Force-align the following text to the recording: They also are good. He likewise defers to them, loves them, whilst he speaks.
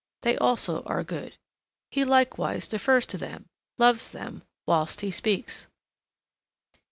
They 0.23 0.35
also 0.35 0.81
are 0.85 1.03
good. 1.03 1.37
He 1.91 2.03
likewise 2.03 2.67
defers 2.67 3.05
to 3.05 3.19
them, 3.19 3.49
loves 3.77 4.09
them, 4.09 4.41
whilst 4.65 5.01
he 5.01 5.11
speaks. 5.11 5.67